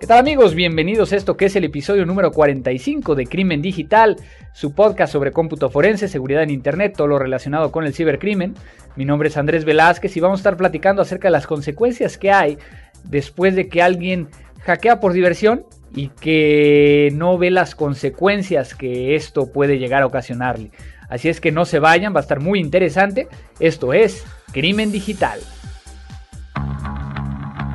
[0.00, 0.54] ¿Qué tal amigos?
[0.54, 4.14] Bienvenidos a esto que es el episodio número 45 de Crimen Digital,
[4.52, 8.54] su podcast sobre cómputo forense, seguridad en Internet, todo lo relacionado con el cibercrimen.
[8.94, 12.30] Mi nombre es Andrés Velázquez y vamos a estar platicando acerca de las consecuencias que
[12.30, 12.58] hay
[13.02, 14.28] después de que alguien
[14.60, 20.70] hackea por diversión y que no ve las consecuencias que esto puede llegar a ocasionarle.
[21.08, 23.26] Así es que no se vayan, va a estar muy interesante.
[23.58, 25.40] Esto es Crimen Digital.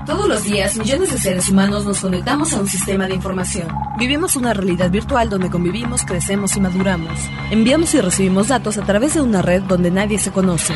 [0.05, 3.70] Todos los días, millones de seres humanos nos conectamos a un sistema de información.
[3.98, 7.17] Vivimos una realidad virtual donde convivimos, crecemos y maduramos.
[7.52, 10.73] Enviamos y recibimos datos a través de una red donde nadie se conoce.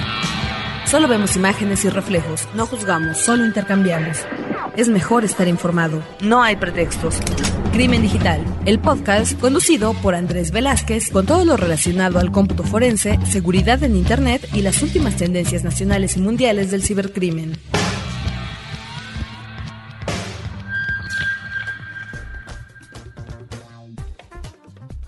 [0.86, 4.20] Solo vemos imágenes y reflejos, no juzgamos, solo intercambiamos.
[4.78, 6.02] Es mejor estar informado.
[6.22, 7.18] No hay pretextos.
[7.74, 13.20] Crimen Digital, el podcast conducido por Andrés Velázquez con todo lo relacionado al cómputo forense,
[13.26, 17.58] seguridad en Internet y las últimas tendencias nacionales y mundiales del cibercrimen.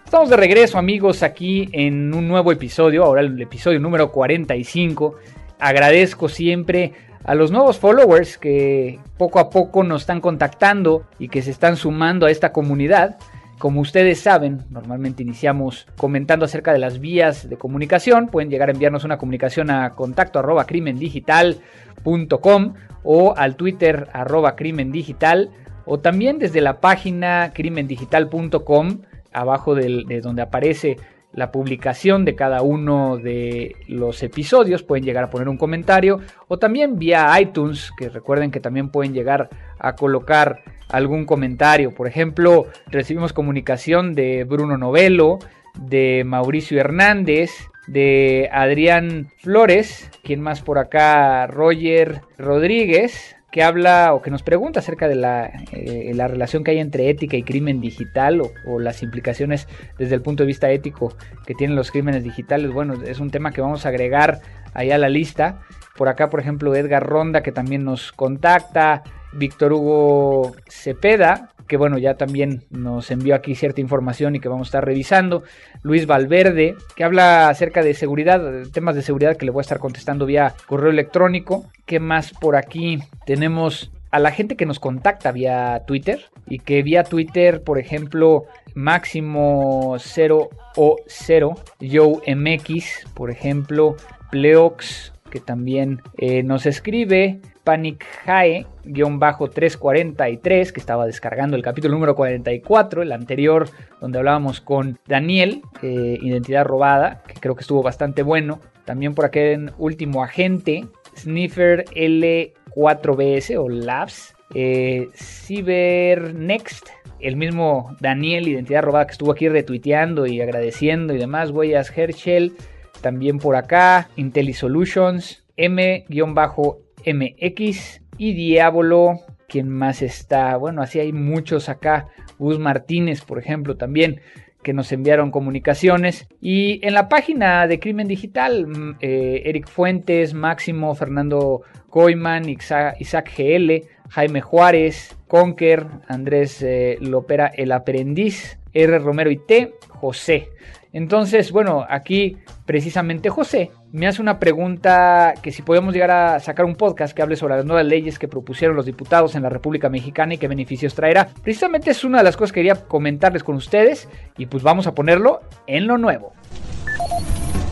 [0.10, 5.18] Estamos de regreso amigos aquí en un nuevo episodio, ahora el episodio número 45.
[5.60, 6.94] Agradezco siempre
[7.24, 11.78] a los nuevos followers que poco a poco nos están contactando y que se están
[11.78, 13.20] sumando a esta comunidad.
[13.60, 18.30] Como ustedes saben, normalmente iniciamos comentando acerca de las vías de comunicación.
[18.30, 25.52] Pueden llegar a enviarnos una comunicación a contacto arroba crimendigital.com o al Twitter arroba crimendigital
[25.86, 30.98] o también desde la página crimendigital.com abajo de donde aparece
[31.32, 34.84] la publicación de cada uno de los episodios.
[34.84, 39.14] Pueden llegar a poner un comentario o también vía iTunes, que recuerden que también pueden
[39.14, 41.92] llegar a colocar algún comentario.
[41.94, 45.40] Por ejemplo, recibimos comunicación de Bruno Novelo,
[45.80, 47.52] de Mauricio Hernández,
[47.88, 54.80] de Adrián Flores, quien más por acá, Roger Rodríguez, que habla o que nos pregunta
[54.80, 59.02] acerca de la, eh, la relación que hay entre ética y crimen digital o, las
[59.02, 62.72] implicaciones desde el punto de vista ético que tienen los crímenes digitales.
[62.72, 64.40] Bueno, es un tema que vamos a agregar
[64.74, 65.62] ahí a la lista.
[65.96, 69.04] Por acá, por ejemplo, Edgar Ronda, que también nos contacta.
[69.32, 74.68] Víctor Hugo Cepeda, que bueno, ya también nos envió aquí cierta información y que vamos
[74.68, 75.44] a estar revisando.
[75.84, 78.42] Luis Valverde, que habla acerca de seguridad,
[78.74, 81.70] temas de seguridad que le voy a estar contestando vía correo electrónico.
[81.86, 82.98] ¿Qué más por aquí?
[83.28, 88.46] Tenemos a la gente que nos contacta vía Twitter y que vía Twitter, por ejemplo,
[88.74, 93.96] Máximo 0 o 0, Joe MX, por ejemplo,
[94.32, 103.04] Pleox, que también eh, nos escribe, Panic High-343, que estaba descargando el capítulo número 44,
[103.04, 103.70] el anterior,
[104.02, 108.60] donde hablábamos con Daniel, eh, Identidad Robada, que creo que estuvo bastante bueno.
[108.86, 116.88] También por aquí en Último Agente, Sniffer L4BS o Labs, eh, Cybernext,
[117.20, 122.54] el mismo Daniel, Identidad Robada, que estuvo aquí retuiteando y agradeciendo y demás, Huellas Herschel,
[123.02, 129.20] también por acá, IntelliSolutions, M-bajo MX y Diablo.
[129.48, 130.56] ¿Quién más está?
[130.58, 132.08] Bueno, así hay muchos acá.
[132.38, 134.22] Gus Martínez, por ejemplo, también
[134.64, 136.28] que nos enviaron comunicaciones.
[136.42, 143.32] Y en la página de Crimen Digital, mm, eh, Eric Fuentes, Máximo, Fernando Coiman, Isaac,
[143.36, 149.00] GL, Jaime Juárez, Conker, Andrés eh, Lopera, El Aprendiz, R.
[149.00, 150.50] Romero y T, José.
[150.92, 156.66] Entonces, bueno, aquí precisamente José me hace una pregunta que si podemos llegar a sacar
[156.66, 159.90] un podcast que hable sobre las nuevas leyes que propusieron los diputados en la República
[159.90, 161.30] Mexicana y qué beneficios traerá.
[161.44, 164.96] Precisamente es una de las cosas que quería comentarles con ustedes y pues vamos a
[164.96, 166.34] ponerlo en lo nuevo.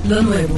[0.08, 0.56] Lo nuevo.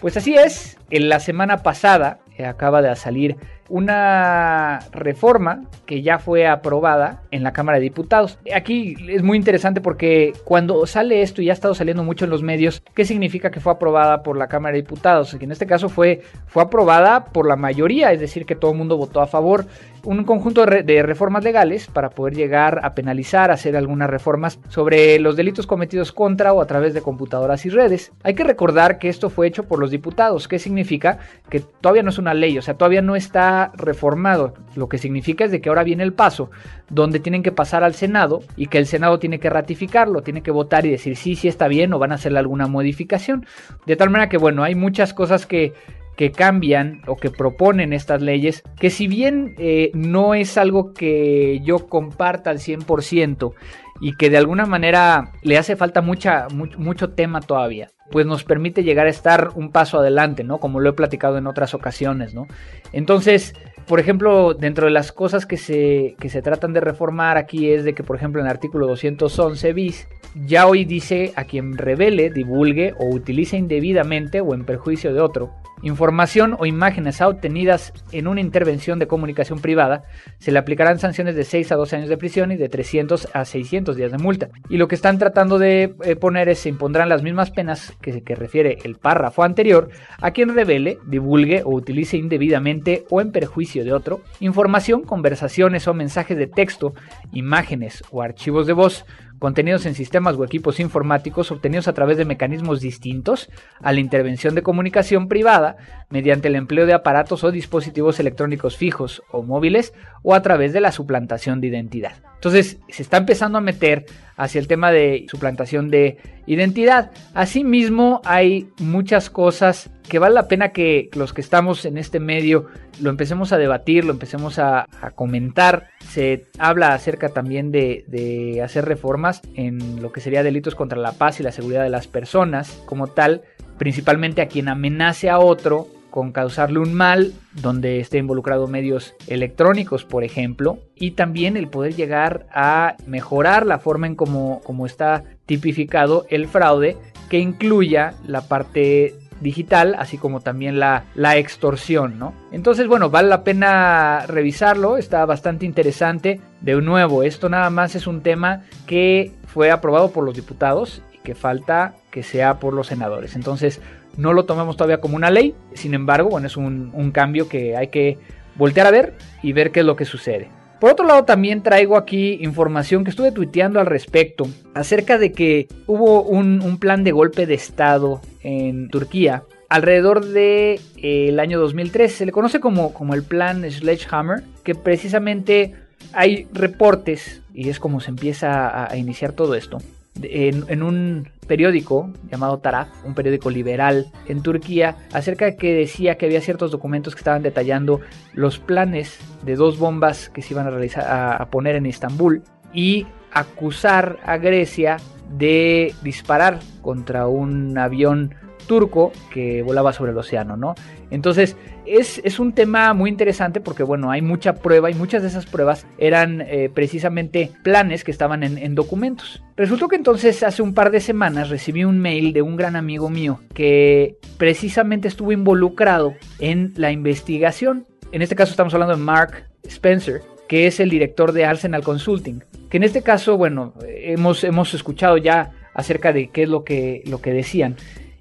[0.00, 3.36] Pues así es, en la semana pasada eh, acaba de salir
[3.68, 8.38] una reforma que ya fue aprobada en la Cámara de Diputados.
[8.54, 12.42] Aquí es muy interesante porque cuando sale esto y ha estado saliendo mucho en los
[12.42, 15.34] medios, ¿qué significa que fue aprobada por la Cámara de Diputados?
[15.38, 18.78] Que en este caso fue, fue aprobada por la mayoría, es decir, que todo el
[18.78, 19.66] mundo votó a favor.
[20.08, 25.36] Un conjunto de reformas legales para poder llegar a penalizar, hacer algunas reformas sobre los
[25.36, 28.10] delitos cometidos contra o a través de computadoras y redes.
[28.22, 30.48] Hay que recordar que esto fue hecho por los diputados.
[30.48, 31.18] ¿Qué significa?
[31.50, 34.54] Que todavía no es una ley, o sea, todavía no está reformado.
[34.76, 36.50] Lo que significa es de que ahora viene el paso
[36.88, 40.50] donde tienen que pasar al Senado y que el Senado tiene que ratificarlo, tiene que
[40.50, 43.44] votar y decir sí, sí está bien o van a hacerle alguna modificación.
[43.84, 45.74] De tal manera que, bueno, hay muchas cosas que
[46.18, 51.60] que cambian o que proponen estas leyes, que si bien eh, no es algo que
[51.62, 53.54] yo comparta al 100%
[54.00, 58.82] y que de alguna manera le hace falta mucha, mucho tema todavía, pues nos permite
[58.82, 60.58] llegar a estar un paso adelante, ¿no?
[60.58, 62.48] Como lo he platicado en otras ocasiones, ¿no?
[62.92, 63.54] Entonces,
[63.86, 67.84] por ejemplo, dentro de las cosas que se, que se tratan de reformar aquí es
[67.84, 72.30] de que, por ejemplo, en el artículo 211 bis, ya hoy dice a quien revele,
[72.30, 78.40] divulgue o utilice indebidamente o en perjuicio de otro información o imágenes obtenidas en una
[78.40, 80.04] intervención de comunicación privada,
[80.38, 83.44] se le aplicarán sanciones de 6 a 12 años de prisión y de 300 a
[83.44, 84.48] 600 días de multa.
[84.68, 88.22] Y lo que están tratando de eh, poner es se impondrán las mismas penas que,
[88.22, 89.90] que refiere el párrafo anterior
[90.20, 95.94] a quien revele, divulgue o utilice indebidamente o en perjuicio de otro información, conversaciones o
[95.94, 96.94] mensajes de texto,
[97.32, 99.04] imágenes o archivos de voz
[99.38, 103.50] contenidos en sistemas o equipos informáticos obtenidos a través de mecanismos distintos
[103.80, 105.76] a la intervención de comunicación privada
[106.10, 110.80] mediante el empleo de aparatos o dispositivos electrónicos fijos o móviles o a través de
[110.80, 112.14] la suplantación de identidad.
[112.34, 114.06] Entonces se está empezando a meter
[114.36, 117.10] hacia el tema de suplantación de identidad.
[117.34, 122.66] Asimismo hay muchas cosas que vale la pena que los que estamos en este medio
[123.00, 125.88] lo empecemos a debatir, lo empecemos a, comentar.
[126.08, 131.12] Se habla acerca también de, de hacer reformas en lo que sería delitos contra la
[131.12, 133.42] paz y la seguridad de las personas como tal,
[133.76, 140.04] principalmente a quien amenace a otro con causarle un mal donde esté involucrado medios electrónicos,
[140.04, 146.26] por ejemplo, y también el poder llegar a mejorar la forma en cómo, está tipificado
[146.30, 146.96] el fraude
[147.28, 152.34] que incluya la parte digital, así como también la, la, extorsión, ¿no?
[152.50, 156.40] Entonces, bueno, vale la pena revisarlo, está bastante interesante.
[156.60, 161.18] De nuevo, esto nada más es un tema que fue aprobado por los diputados y
[161.18, 163.36] que falta que sea por los senadores.
[163.36, 163.80] Entonces,
[164.16, 167.88] no lo tomamos todavía como una ley, sin embargo, bueno, es un, cambio que hay
[167.88, 168.18] que
[168.56, 170.48] voltear a ver y ver qué es lo que sucede.
[170.80, 175.66] Por otro lado, también traigo aquí información que estuve tuiteando al respecto acerca de que
[175.86, 182.12] hubo un, plan de golpe de Estado en Turquía alrededor del de, eh, año 2003.
[182.12, 185.74] Se le conoce como, como el plan Sledgehammer, que precisamente
[186.12, 189.78] hay reportes, y es como se empieza a iniciar todo esto,
[190.22, 196.26] en, un periódico llamado Taraf, un periódico liberal en Turquía, acerca de que decía que
[196.26, 198.00] había ciertos documentos que estaban detallando
[198.34, 201.04] los planes de dos bombas que se iban a, realizar,
[201.40, 202.42] a poner en Estambul
[202.72, 204.98] y acusar a Grecia
[205.36, 208.34] de disparar contra un avión
[208.68, 210.76] turco que volaba sobre el océano, ¿no?
[211.10, 211.56] Entonces,
[211.86, 215.86] es, un tema muy interesante porque, bueno, hay mucha prueba y muchas de esas pruebas
[215.98, 219.42] eran eh, precisamente planes que estaban en, en, documentos.
[219.56, 223.10] Resultó que entonces hace un par de semanas recibí un mail de un gran amigo
[223.10, 227.86] mío que precisamente estuvo involucrado en la investigación.
[228.12, 232.42] En este caso estamos hablando de Mark Spencer, que es el director de Arsenal Consulting.
[232.68, 237.02] Que en este caso, bueno, hemos, hemos escuchado ya acerca de qué es lo que,
[237.06, 237.76] lo que decían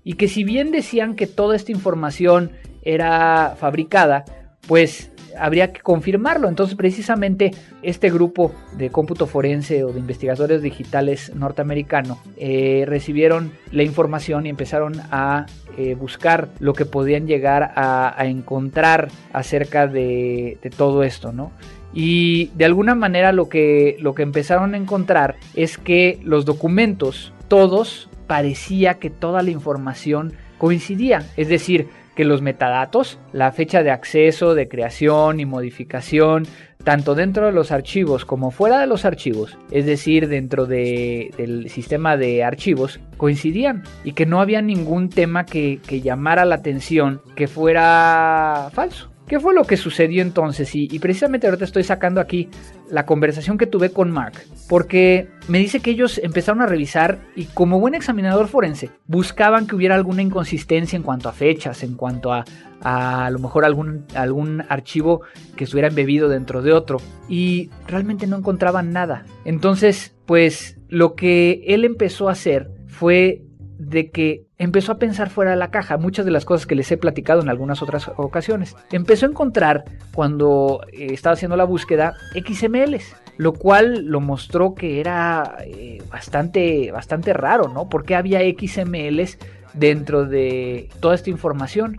[0.08, 2.52] y que si bien decían que toda esta información
[2.82, 4.24] era fabricada,
[4.66, 6.48] pues habría que confirmarlo.
[6.48, 7.52] Entonces, precisamente
[7.84, 14.50] este grupo de cómputo forense o de investigadores digitales norteamericano eh, recibieron la información y
[14.50, 15.46] empezaron a
[15.78, 21.52] eh, buscar lo que podían llegar a, encontrar acerca de, de, todo esto, ¿no?
[21.94, 27.34] Y de alguna manera lo que, lo que empezaron a encontrar es que los documentos,
[27.50, 33.92] todos parecía que toda la información coincidía, es decir, que los metadatos, la fecha de
[33.92, 36.48] acceso, de creación y modificación,
[36.84, 42.18] tanto dentro de los archivos como fuera de los archivos, es decir, dentro del sistema
[42.18, 48.70] de archivos, coincidían y que no había ningún tema que llamara la atención que fuera
[48.74, 49.12] falso.
[49.28, 50.74] ¿Qué fue lo que sucedió entonces?
[50.74, 52.50] Y, precisamente ahorita estoy sacando aquí
[52.90, 57.46] la conversación que tuve con Mark, porque me dice que ellos empezaron a revisar y
[57.46, 62.32] como buen examinador forense buscaban que hubiera alguna inconsistencia en cuanto a fechas, en cuanto
[62.32, 62.46] a
[62.82, 65.22] a, lo mejor algún, algún archivo
[65.56, 69.26] que estuviera embebido dentro de otro y realmente no encontraban nada.
[69.46, 73.44] Entonces, pues lo que él empezó a hacer fue
[73.78, 76.92] de que empezó a pensar fuera de la caja, muchas de las cosas que les
[76.92, 78.76] he platicado en algunas otras ocasiones.
[78.92, 85.00] Empezó a encontrar, cuando eh, estaba haciendo la búsqueda, XMLs, lo cual lo mostró que
[85.00, 87.88] era eh, bastante, bastante raro, ¿no?
[87.88, 89.38] Porque había XMLs
[89.74, 91.98] dentro de toda esta información.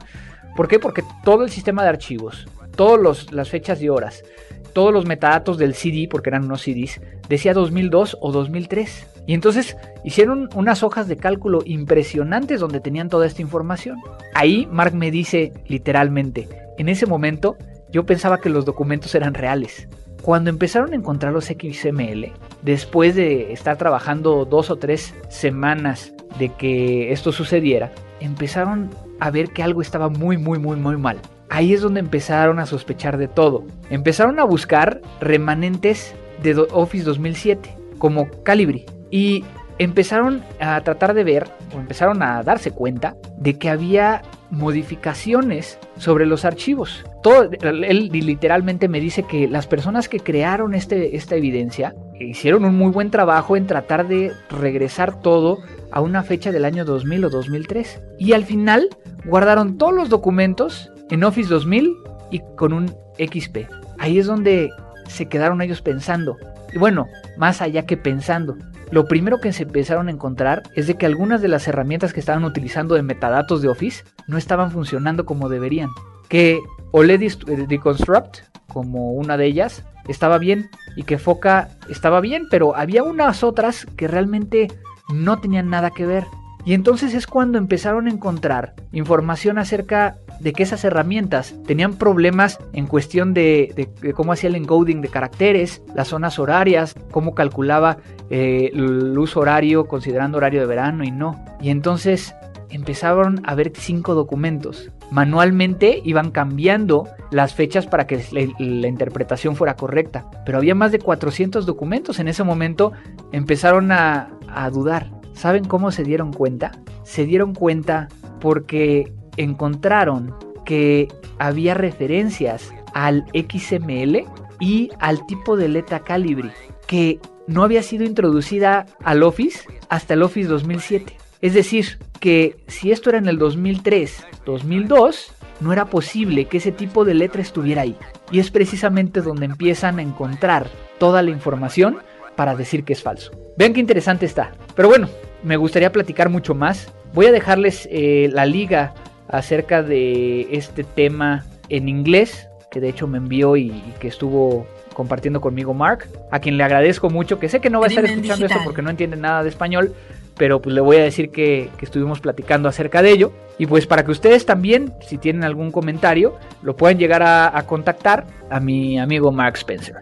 [0.56, 0.80] ¿Por qué?
[0.80, 4.24] Porque todo el sistema de archivos, todas las fechas y horas,
[4.72, 9.17] todos los metadatos del CD, porque eran unos CDs, decía 2002 o 2003.
[9.28, 13.99] Y entonces hicieron unas hojas de cálculo impresionantes donde tenían toda esta información.
[14.35, 17.58] Ahí Mark me dice literalmente, en ese momento
[17.92, 19.87] yo pensaba que los documentos eran reales.
[20.23, 22.32] Cuando empezaron a encontrar los XML,
[22.62, 28.88] después de estar trabajando dos o tres semanas de que esto sucediera, empezaron
[29.20, 31.20] a ver que algo estaba muy, muy, muy, muy mal.
[31.50, 33.66] ahí es donde empezaron a sospechar de todo.
[33.90, 38.87] Empezaron a buscar remanentes de Office 2007, como Calibri.
[39.10, 39.44] Y
[39.78, 46.26] empezaron a tratar de ver, o empezaron a darse cuenta, de que había modificaciones sobre
[46.26, 47.04] los archivos.
[47.22, 52.76] Todo, él literalmente me dice que las personas que crearon este, esta evidencia hicieron un
[52.76, 55.58] muy buen trabajo en tratar de regresar todo
[55.90, 58.02] a una fecha del año 2000 o 2003.
[58.18, 58.88] Y al final
[59.24, 61.94] guardaron todos los documentos en Office 2000
[62.30, 63.68] y con un XP.
[63.98, 64.70] Ahí es donde
[65.06, 66.36] se quedaron ellos pensando.
[66.72, 68.56] Y bueno, más allá que pensando,
[68.90, 72.21] lo primero que se empezaron a encontrar es de que algunas de las herramientas que
[72.21, 75.90] estaban utilizando de metadatos de Office no estaban funcionando como deberían.
[76.28, 76.61] Que
[76.92, 82.76] OLED eh, Deconstruct, como una de ellas, estaba bien y que Foca estaba bien, pero
[82.76, 84.68] había unas otras que realmente
[85.12, 86.25] no tenían nada que ver.
[86.64, 92.59] Y entonces es cuando empezaron a encontrar información acerca de que esas herramientas tenían problemas
[92.73, 97.99] en cuestión de, cómo hacía el encoding de caracteres, las zonas horarias, cómo calculaba
[98.30, 101.45] eh, el horario considerando horario de verano y no.
[101.61, 102.35] Y entonces
[102.71, 104.90] empezaron a ver cinco documentos.
[105.11, 110.26] Manualmente iban cambiando las fechas para que la, interpretación fuera correcta.
[110.45, 112.18] Pero había más de 400 documentos.
[112.18, 112.92] En ese momento
[113.33, 114.28] empezaron a
[114.73, 115.11] dudar.
[115.33, 116.73] ¿Saben cómo se dieron cuenta?
[117.04, 118.09] Se dieron cuenta
[118.40, 124.25] porque encontraron que había referencias al XML
[124.61, 126.50] y al tipo de letra Calibri
[126.87, 131.16] que no había sido introducida al Office hasta el Office 2007.
[131.40, 136.73] Es decir, que si esto era en el 2003, 2002, no era posible que ese
[136.73, 137.97] tipo de letra estuviera ahí.
[138.30, 140.68] Y es precisamente donde empiezan a encontrar
[140.99, 141.99] toda la información
[142.37, 143.33] para decir que es falso.
[143.57, 144.52] Vean qué interesante está.
[144.75, 145.09] Pero bueno,
[145.42, 146.92] me gustaría platicar mucho más.
[147.14, 148.95] Voy a dejarles eh, la liga
[149.28, 153.70] acerca de este tema en inglés, que de hecho me envió y,
[154.00, 157.87] que estuvo compartiendo conmigo Mark, a quien le agradezco mucho, que sé que no va
[157.87, 159.94] a estar escuchando esto porque no entiende nada de español,
[160.37, 163.32] pero pues le voy a decir que, estuvimos platicando acerca de ello.
[163.58, 167.66] Y pues para que ustedes también, si tienen algún comentario, lo puedan llegar a, a
[167.66, 169.97] contactar a mi amigo Mark Spencer.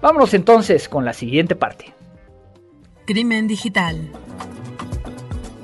[0.00, 1.92] Vámonos entonces con la siguiente parte.
[3.06, 4.10] Crimen Digital.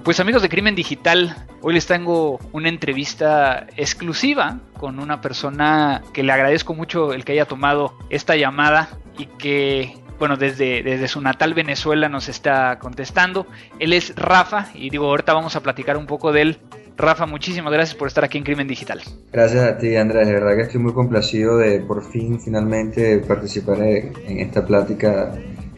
[0.05, 6.23] Pues amigos de Crimen Digital, hoy les tengo una entrevista exclusiva con una persona que
[6.23, 11.23] le agradezco mucho el que haya tomado esta llamada y que, bueno, desde, desde su
[11.23, 13.47] natal Venezuela nos está contestando.
[13.79, 16.59] Él es Rafa y digo, ahorita vamos a platicar un poco de él.
[16.99, 19.01] Rafa, muchísimas gracias por estar aquí en Crimen Digital.
[19.33, 20.27] Gracias a ti, Andrés.
[20.27, 25.33] De verdad que estoy muy complacido de por fin, finalmente, participar en esta plática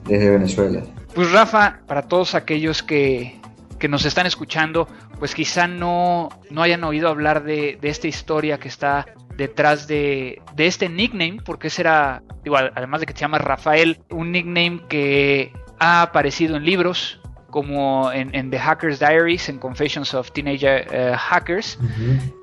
[0.05, 0.83] desde Venezuela.
[1.15, 3.39] Pues Rafa, para todos aquellos que
[3.79, 8.69] que nos están escuchando, pues quizá no, no hayan oído hablar de, esta historia que
[8.69, 9.07] está
[9.37, 14.33] detrás de, de, este nickname, porque era, igual, además de que se llama Rafael, un
[14.33, 17.21] nickname que ha aparecido en libros,
[17.57, 21.79] como en, The Hackers Diaries, en Confessions of Teenage eh, Hackers,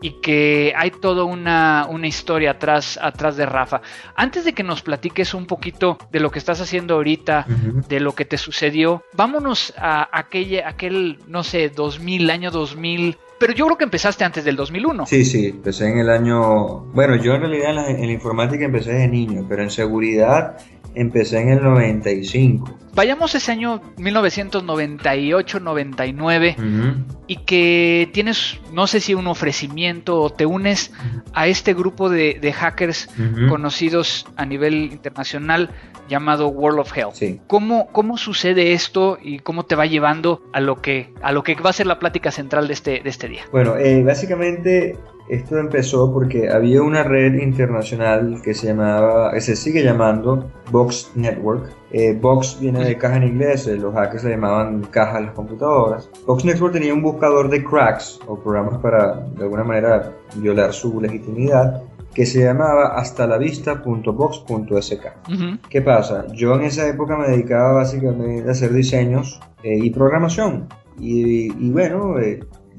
[0.01, 3.83] y que hay toda una, historia atrás, atrás de Rafa.
[4.15, 7.45] Antes de que nos platiques un poquito de lo que estás haciendo ahorita,
[7.87, 13.53] de lo que te sucedió, vámonos a aquel, aquel, no sé, 2000, año 2000, pero
[13.53, 15.05] yo creo que empezaste antes del 2001.
[15.05, 16.85] Sí, sí, empecé en el año...
[16.91, 20.57] Bueno, yo en realidad en la, en la informática empecé de niño, pero en seguridad
[20.95, 22.79] empecé en el 95.
[22.95, 26.55] Vayamos ese año 1998-99
[27.27, 30.91] y que tienes, no sé si un ofrecimiento o te unes
[31.33, 33.09] a este grupo de, hackers
[33.49, 35.71] conocidos a nivel internacional
[36.07, 37.39] llamado World of Hell.
[37.47, 41.55] ¿Cómo, ¿Cómo sucede esto y cómo te va llevando a lo que, a lo que
[41.55, 43.41] va a ser la plática central de este, de este día?
[43.51, 49.83] Bueno, eh, básicamente esto empezó porque había una red internacional que se llamaba, se sigue
[49.83, 51.71] llamando Box Network.
[51.93, 55.33] Eh, Box viene de caja en inglés, eh, los hackers le llamaban caja a las
[55.33, 56.09] computadoras.
[56.25, 60.99] Box Network tenía un buscador de cracks o programas para de alguna manera violar su
[60.99, 61.83] legitimidad
[62.15, 65.05] que se llamaba hasta la vista.box.sk.
[65.69, 66.25] ¿Qué pasa?
[66.33, 70.67] Yo en esa época me dedicaba básicamente a hacer diseños eh, y programación.
[70.99, 72.15] Y, y bueno,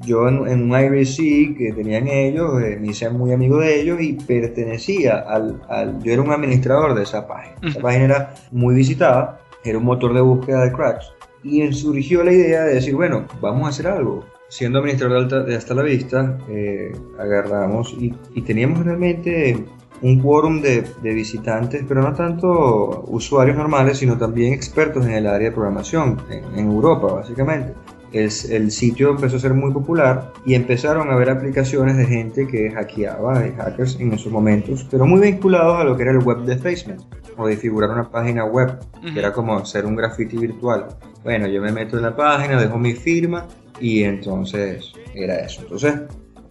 [0.05, 4.13] yo en, un IRC que tenían ellos, eh, me hice muy amigo de ellos y
[4.13, 5.59] pertenecía al,
[6.01, 7.55] yo era un administrador de esa página.
[7.61, 11.11] Esa página era muy visitada, era un motor de búsqueda de cracks
[11.45, 14.25] y surgió la idea de decir, bueno, vamos a hacer algo.
[14.47, 19.65] Siendo administrador de Hasta la Vista, eh, agarramos y, teníamos realmente
[20.01, 25.49] un quórum de, visitantes, pero no tanto usuarios normales, sino también expertos en el área
[25.49, 27.73] de programación, en Europa básicamente.
[28.11, 32.47] El, el, sitio empezó a ser muy popular y empezaron a haber aplicaciones de gente
[32.47, 36.19] que hackeaba, de hackers en esos momentos, pero muy vinculados a lo que era el
[36.19, 37.01] web defacement
[37.37, 40.87] o de figurar una página web, que era como hacer un graffiti virtual.
[41.23, 43.47] Bueno, yo me meto en la página, dejo mi firma
[43.79, 45.61] y entonces era eso.
[45.63, 46.01] Entonces,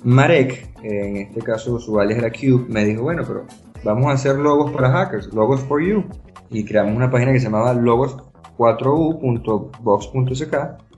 [0.03, 3.47] Marek, en este caso su alias era Cube, me dijo, bueno, pero
[3.85, 6.05] vamos a hacer logos para hackers, logos for you.
[6.51, 10.55] Y creamos una página que se llamaba logos4u.box.sk,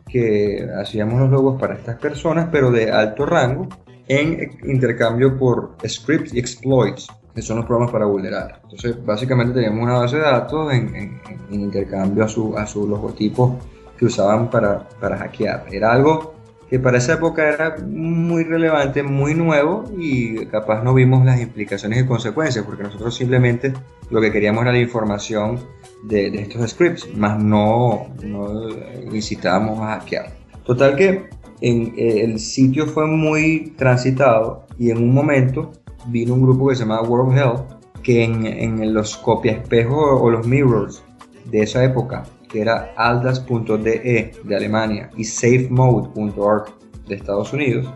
[0.08, 3.68] que hacíamos los logos para estas personas, pero de alto rango,
[4.08, 8.60] en intercambio por scripts y exploits, que son los programas para vulnerar.
[8.62, 11.20] Entonces, básicamente teníamos una base de datos en,
[11.50, 13.54] intercambio a su, a su logotipos
[13.98, 15.64] que usaban para, para hackear.
[15.70, 16.34] Era algo
[16.68, 22.02] que para esa época era muy relevante, muy nuevo y capaz no vimos las implicaciones
[22.02, 23.72] y consecuencias, porque nosotros simplemente
[24.10, 25.60] lo que queríamos era la información
[26.04, 28.68] de, estos scripts, más no, no
[29.12, 30.32] incitábamos a hackear.
[30.64, 31.28] Total que
[31.60, 35.72] en, eh, el sitio fue muy transitado y en un momento
[36.08, 37.62] vino un grupo que se llamaba World Health,
[38.02, 41.02] que en, en los copiaespejos o los mirrors
[41.46, 46.66] de esa época que era aldas.de de Alemania y safemode.org
[47.08, 47.92] de Estados Unidos,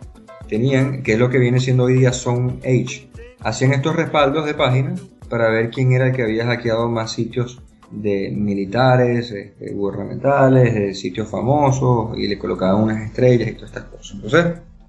[0.48, 3.08] tenían, que es lo que viene siendo hoy día Zone H,
[3.40, 7.62] hacían estos respaldos de páginas para ver quién era el que había hackeado más sitios
[7.90, 13.84] de militares, este, gubernamentales, de sitios famosos y le colocaban unas estrellas y todas estas
[13.84, 14.14] cosas.
[14.14, 14.46] Entonces,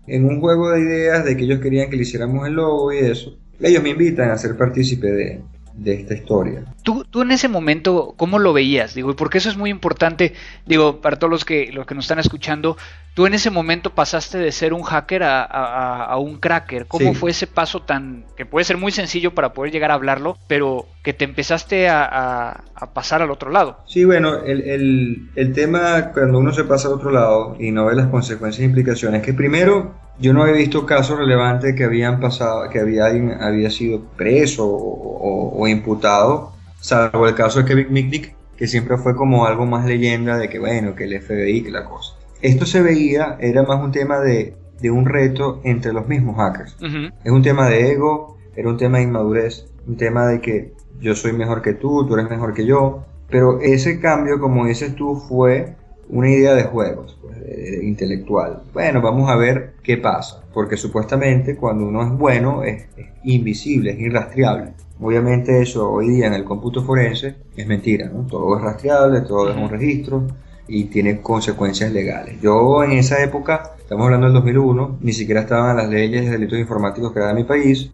[0.08, 2.98] en un juego de ideas de que ellos querían que le hiciéramos el logo y
[3.00, 5.42] eso, ellos me invitan a ser partícipe de,
[5.76, 6.66] de esta historia.
[6.84, 8.94] ¿Tú, tú en ese momento, ¿cómo lo veías?
[8.94, 10.34] Digo, porque eso es muy importante,
[10.66, 12.78] digo, para todos los que, los que nos están escuchando,
[13.14, 16.88] tú en ese momento pasaste de ser un hacker a, un cracker.
[16.88, 20.38] ¿Cómo fue ese paso tan, que puede ser muy sencillo para poder llegar a hablarlo,
[20.48, 23.78] pero que te empezaste a, pasar al otro lado?
[23.88, 27.86] Sí, bueno, el, el, el tema cuando uno se pasa al otro lado y no
[27.86, 32.20] ve las consecuencias e implicaciones, que primero yo no he visto casos relevantes que habían
[32.20, 38.68] pasado, que había, había sido preso o, imputado, salvo el caso de Kevin Mitnick, que
[38.68, 42.16] siempre fue como algo más leyenda de que, bueno, que el FBI, que la cosa.
[42.42, 46.76] Esto se veía, era más un tema de, un reto entre los mismos hackers.
[47.24, 51.16] Es un tema de ego, era un tema de inmadurez, un tema de que yo
[51.16, 53.06] soy mejor que tú, tú eres mejor que yo.
[53.30, 55.76] Pero ese cambio, como dices tú, fue
[56.10, 57.38] una idea de juegos, pues,
[57.82, 58.64] intelectual.
[58.74, 62.86] Bueno, vamos a ver qué pasa, porque supuestamente cuando uno es bueno es,
[63.24, 64.74] invisible, es irrastreable.
[65.02, 68.28] Obviamente eso hoy día en el cómputo forense es mentira, ¿no?
[68.28, 70.28] Todo es rastreable, todo es un registro
[70.68, 72.40] y tiene consecuencias legales.
[72.40, 76.60] Yo en esa época, estamos hablando del 2001, ni siquiera estaban las leyes de delitos
[76.60, 77.92] informáticos que era mi país,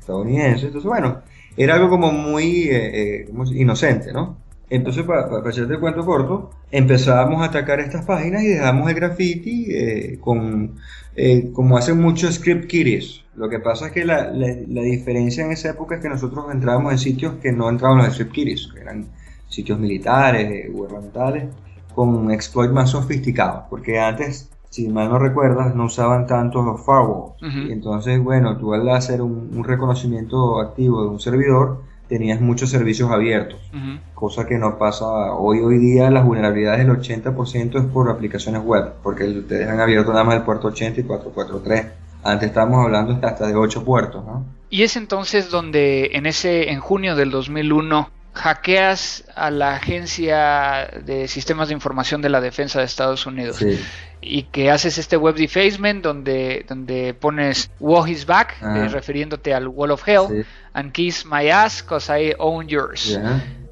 [0.00, 1.20] estadounidense, entonces bueno,
[1.56, 4.38] era algo como muy eh, eh, inocente, ¿no?
[4.74, 8.96] Entonces, para, para, hacerte el cuento corto, empezábamos a atacar estas páginas y dejamos el
[8.96, 10.74] graffiti eh, con,
[11.14, 13.22] eh, como hacen muchos script kiddies.
[13.36, 16.92] Lo que pasa es que la, la, diferencia en esa época es que nosotros entrábamos
[16.92, 19.06] en sitios que no entraban los script kiddies, que eran
[19.48, 21.44] sitios militares, eh, gubernamentales,
[21.94, 27.68] con exploit más sofisticados, porque antes si mal no recuerdas, no usaban tanto los firewalls.
[27.68, 31.82] Y entonces, bueno, tú al hacer un, un, reconocimiento activo de un servidor,
[32.18, 33.58] tenías muchos servicios abiertos,
[34.14, 35.58] cosa que no pasa hoy.
[35.58, 40.22] Hoy día las vulnerabilidades del 80% es por aplicaciones web, porque te dejan abierto nada
[40.22, 41.92] más el puerto 80 y 443.
[42.22, 44.46] Antes estábamos hablando hasta de 8 puertos, ¿no?
[44.70, 51.26] Y es entonces donde en ese en junio del 2001 hackeas a la Agencia de
[51.26, 53.58] Sistemas de Información de la Defensa de Estados Unidos.
[54.26, 59.68] Y que haces este web defacement donde, donde pones War is back, eh, refiriéndote al
[59.68, 63.18] Wall of Hell, and kiss my ass cause I own yours.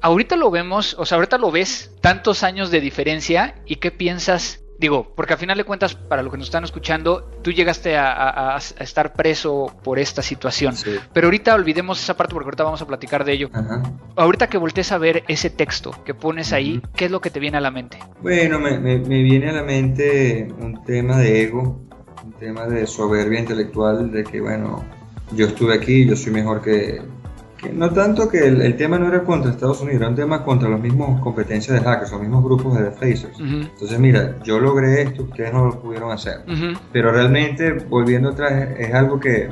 [0.01, 4.62] Ahorita lo vemos, o sea, ahorita lo ves tantos años de diferencia y qué piensas
[4.83, 8.59] Digo, porque al final de cuentas, para lo que nos están escuchando, tú llegaste a,
[8.81, 10.75] estar preso por esta situación.
[11.13, 13.49] Pero ahorita olvidemos esa parte porque ahorita vamos a platicar de ello.
[14.17, 17.39] Ahorita que voltees a ver ese texto que pones ahí, ¿qué es lo que te
[17.39, 17.97] viene a la mente?
[18.21, 21.79] Bueno, me, me viene a la mente un tema de ego,
[22.25, 24.83] un tema de soberbia intelectual, de que, bueno,
[25.31, 27.01] yo estuve aquí, yo soy mejor que,
[27.71, 30.79] no tanto que el, tema no era contra Estados Unidos, era un tema contra los
[30.79, 33.39] mismos competencias de hackers, los mismos grupos de defacers.
[33.39, 36.41] Entonces, mira, yo logré esto, ustedes no lo pudieron hacer.
[36.91, 39.49] Pero realmente, volviendo atrás, es algo que,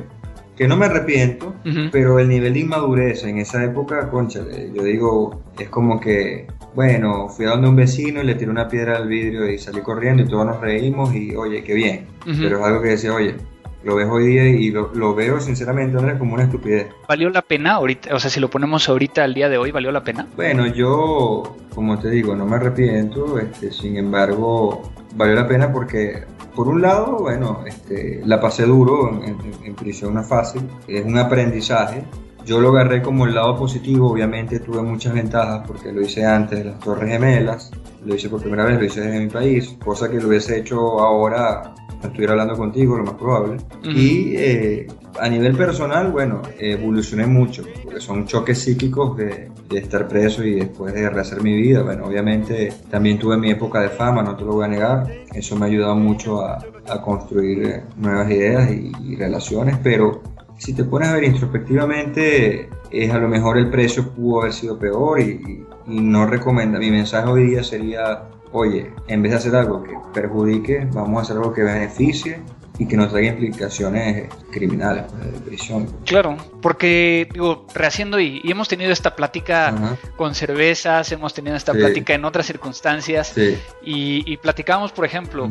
[0.56, 1.54] que no me arrepiento,
[1.90, 4.40] pero el nivel de inmadurez en esa época, concha,
[4.74, 8.68] yo digo, es como que, bueno, fui a donde un vecino y le tiré una
[8.68, 12.06] piedra al vidrio y salí corriendo y todos nos reímos y, oye, qué bien.
[12.24, 13.36] Pero es algo que decía, oye,
[13.84, 16.88] lo ves hoy día y lo, veo sinceramente Andrés como una estupidez.
[17.08, 18.14] ¿Valió la pena ahorita?
[18.14, 20.26] O sea, si lo ponemos ahorita al día de hoy, ¿valió la pena?
[20.36, 26.24] Bueno, yo, como te digo, no me arrepiento, este, sin embargo, valió la pena porque,
[26.54, 31.18] por un lado, bueno, este, la pasé duro, en, prisión no es fácil, es un
[31.18, 32.04] aprendizaje.
[32.44, 36.58] Yo lo agarré como el lado positivo, obviamente tuve muchas ventajas porque lo hice antes
[36.58, 37.70] de las Torres Gemelas,
[38.04, 40.98] lo hice por primera vez, lo hice desde mi país, cosa que lo hubiese hecho
[41.00, 41.74] ahora
[42.06, 43.58] estuviera hablando contigo, lo más probable.
[43.84, 44.86] Y eh,
[45.20, 50.92] a nivel personal, bueno, evolucioné mucho, porque son choques psíquicos de, estar preso y después
[50.92, 51.82] de rehacer mi vida.
[51.82, 55.10] Bueno, obviamente también tuve mi época de fama, no te lo voy a negar.
[55.32, 56.58] Eso me ha ayudado mucho a,
[57.02, 60.20] construir eh, nuevas ideas y, relaciones, pero
[60.62, 64.78] si te pones a ver introspectivamente, es a lo mejor el precio pudo haber sido
[64.78, 66.78] peor y, y no recomienda.
[66.78, 71.22] Mi mensaje hoy día sería oye, en vez de hacer algo que perjudique, vamos a
[71.22, 72.38] hacer algo que beneficie
[72.82, 75.88] y que no traiga implicaciones criminales, pues, de prisión.
[76.04, 82.14] Claro, porque digo, rehaciendo y, hemos tenido esta plática con cervezas, hemos tenido esta plática
[82.14, 85.48] en otras circunstancias y, y, platicamos, por ejemplo,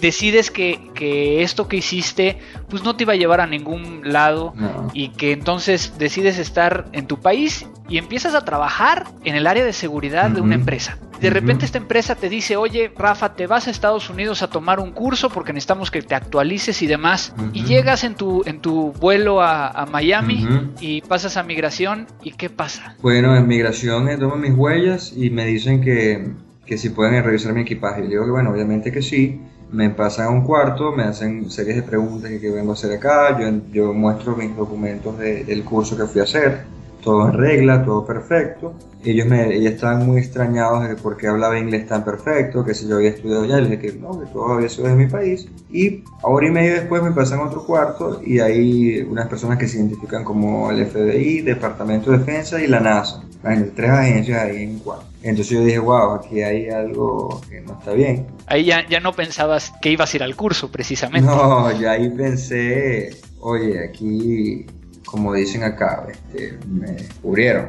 [0.00, 4.52] decides que, que, esto que hiciste pues no te iba a llevar a ningún lado
[4.92, 9.64] y que entonces decides estar en tu país y empiezas a trabajar en el área
[9.64, 10.98] de seguridad de una empresa.
[11.20, 14.80] De repente esta empresa te dice, oye, Rafa, te vas a Estados Unidos a tomar
[14.80, 17.34] un curso porque necesitamos que te actualices y demás.
[17.52, 20.46] Y llegas en tu, en tu vuelo a, Miami
[20.80, 22.06] y pasas a migración.
[22.22, 22.96] ¿Y qué pasa?
[23.02, 26.32] Bueno, en migración eh, tomo mis huellas y me dicen que,
[26.66, 28.04] que si pueden revisar mi equipaje.
[28.04, 29.40] Y digo que bueno, obviamente que sí.
[29.70, 33.36] Me pasan a un cuarto, me hacen series de preguntas que, vengo a hacer acá.
[33.40, 36.64] Yo, yo muestro mis documentos del curso que fui a hacer
[37.04, 38.74] todo en regla, todo perfecto.
[39.04, 42.88] Ellos, me, ellos estaban muy extrañados de por qué hablaba inglés tan perfecto, que si
[42.88, 45.46] yo había estudiado allá, les dije que no, que todo había sido de mi país.
[45.70, 49.68] Y hora y media después me pasan a otro cuarto y hay unas personas que
[49.68, 53.22] se identifican como el FBI, Departamento de Defensa y la NASA.
[53.42, 55.04] Hay tres agencias ahí en cuarto.
[55.22, 58.26] Entonces yo dije, wow, aquí hay algo que no está bien.
[58.46, 61.26] Ahí ya, ya no pensabas que ibas a ir al curso, precisamente.
[61.26, 64.66] No, ya ahí pensé, oye, aquí
[65.14, 67.68] como dicen acá, este, me descubrieron.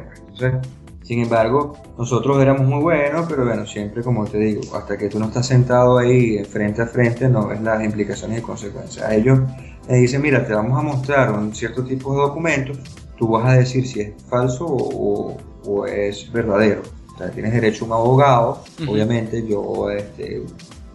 [1.04, 5.20] sin embargo, nosotros éramos muy buenos, pero bueno, siempre como te digo, hasta que tú
[5.20, 9.12] no estás sentado ahí frente a frente, no ves las implicaciones y consecuencias.
[9.12, 9.38] Ellos
[9.88, 12.78] me dicen, mira, te vamos a mostrar un cierto tipo de documentos,
[13.16, 16.82] tú vas a decir si es falso o, es verdadero.
[17.14, 20.42] O sea, tienes derecho a un abogado, obviamente yo este,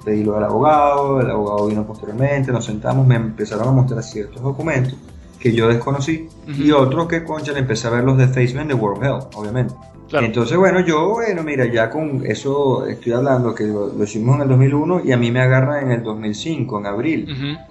[0.04, 4.42] pedí lo del abogado, el abogado vino posteriormente, nos sentamos, me empezaron a mostrar ciertos
[4.42, 4.98] documentos
[5.42, 9.04] que yo desconocí y otro que, concha, empecé a ver los de Facebook de World
[9.04, 9.74] Health, obviamente.
[10.14, 14.50] Entonces, bueno, yo, bueno, mira, ya con eso estoy hablando que lo, hicimos en el
[14.50, 17.28] 2001 y a mí me agarra en el 2005, en abril.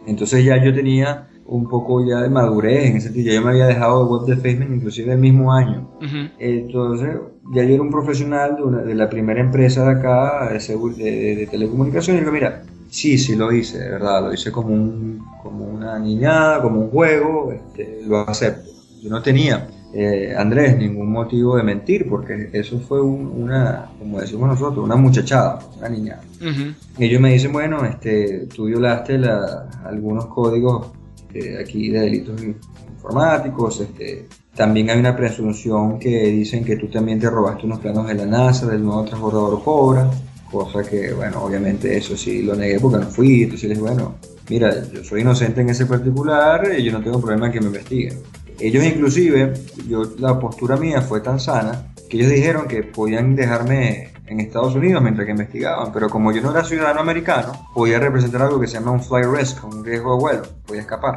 [0.07, 3.27] Entonces ya yo tenía un poco ya de madurez en ese sentido.
[3.27, 5.91] Ya yo me había dejado de web de Facebook inclusive el mismo año.
[6.39, 7.17] Entonces
[7.53, 11.47] ya yo era un profesional de, de, la primera empresa de acá de, de, de
[11.47, 15.65] telecomunicaciones y digo, mira, Sí, sí lo hice, de verdad, lo hice como, un, como
[15.65, 18.69] una niñada, como un juego, este, lo acepto.
[19.01, 24.49] Yo no tenía, eh, Andrés, ningún motivo de mentir, porque eso fue una, como decimos
[24.49, 26.23] nosotros, una muchachada, una niñada.
[26.99, 30.89] Ellos me dicen, bueno, este, tú violaste la, algunos códigos
[31.33, 34.27] de aquí de delitos informáticos, este,
[34.57, 38.27] también hay una presunción que dicen que tú también te robaste unos planos de la
[38.27, 40.11] NASA, del nuevo transbordador Cobra
[40.51, 44.17] cosa que, bueno, obviamente eso sí lo negué porque no fui, entonces les bueno,
[44.49, 47.67] mira, yo soy inocente en ese particular y yo no tengo problema en que me
[47.67, 48.19] investiguen.
[48.59, 49.55] Ellos inclusive,
[49.89, 54.75] yo, la postura mía fue tan sana que ellos dijeron que podían dejarme en Estados
[54.75, 58.67] Unidos mientras que investigaban, pero como yo no era ciudadano americano, podía representar algo que
[58.67, 61.15] se llama un fly risk, un riesgo de vuelo, podía escapar.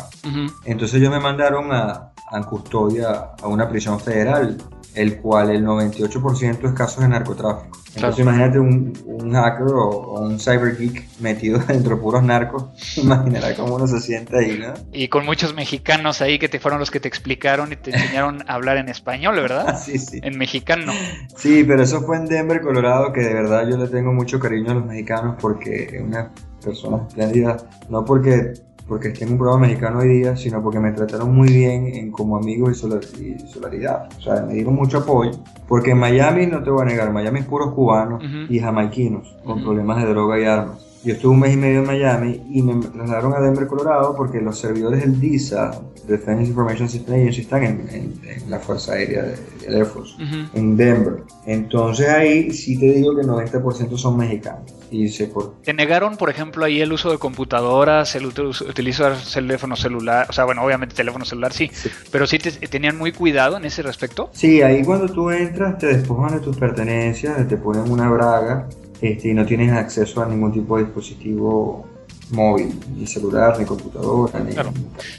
[0.66, 4.58] Entonces ellos me mandaron a, a custodia a una prisión federal
[4.96, 7.84] el cual el 98% es casos de narcotráfico.
[7.96, 12.66] Entonces imagínate un, un hacker o, un cyber geek metido dentro de puros narcos,
[12.98, 14.74] imaginará cómo uno se siente ahí, ¿no?
[14.92, 18.44] Y con muchos mexicanos ahí que te fueron los que te explicaron y te enseñaron
[18.48, 19.80] a hablar en español, ¿verdad?
[19.84, 20.20] sí, sí.
[20.24, 20.92] En mexicano.
[21.36, 24.72] Sí, pero eso fue en Denver, Colorado, que de verdad yo le tengo mucho cariño
[24.72, 26.32] a los mexicanos porque es una
[26.64, 27.58] persona espléndida,
[27.90, 28.54] no porque
[28.88, 32.12] porque esté en un programa mexicano hoy día, sino porque me trataron muy bien en,
[32.12, 34.10] como amigo y, solidaridad.
[34.18, 35.32] O sea, me dieron mucho apoyo.
[35.68, 39.64] Porque en Miami, no te voy a negar, Miami es puros cubanos y jamaiquinos con
[39.64, 40.94] problemas de droga y armas.
[41.04, 44.40] Yo estuve un mes y medio en Miami y me trasladaron a Denver, Colorado, porque
[44.40, 49.86] los servidores del DISA, Defense Information System Agency, están en, la Fuerza Aérea del Air
[49.86, 50.14] Force,
[50.54, 51.24] en Denver.
[51.46, 54.72] Entonces ahí sí te digo que el 90% son mexicanos.
[54.94, 55.56] Y se por...
[55.64, 60.28] ¿Te negaron, por ejemplo, ahí el uso de computadoras, el utilizar teléfono celular?
[60.30, 61.72] O sea, bueno, obviamente teléfono celular sí,
[62.12, 64.30] pero sí te, tenían muy cuidado en ese respecto.
[64.34, 68.70] Sí, ahí cuando tú entras te despojan de tus pertenencias, te ponen una braga
[69.02, 71.88] este, y no tienes acceso a ningún tipo de dispositivo
[72.32, 74.40] móvil, ni celular, ni computadora.
[74.40, 74.74] Ni claro.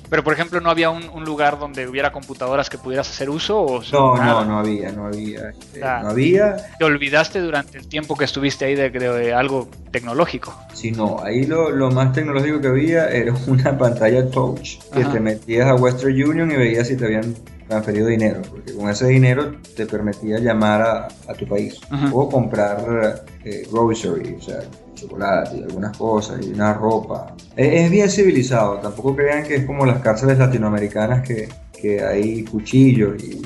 [0.08, 3.60] Pero por ejemplo, ¿no había un, lugar donde hubiera computadoras que pudieras hacer uso?
[3.60, 5.50] O no, no, no había, no había.
[5.50, 6.56] Este, no había.
[6.78, 10.54] ¿Te olvidaste durante el tiempo que estuviste ahí de, de algo tecnológico?
[10.72, 15.20] Sí, no, ahí lo, lo, más tecnológico que había era una pantalla touch que te
[15.20, 17.34] metías a Western Union y veías si te habían
[17.68, 21.80] transferido dinero, porque con ese dinero te permitía llamar a, a tu país
[22.12, 24.60] o comprar eh, grocery, o sea,
[24.94, 27.34] chocolate y algunas cosas y una ropa.
[27.56, 31.48] Es, bien civilizado, tampoco crean que es como las cárceles latinoamericanas que,
[31.80, 33.42] que hay cuchillos y...